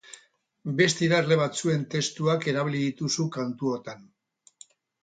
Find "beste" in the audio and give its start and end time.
0.79-1.05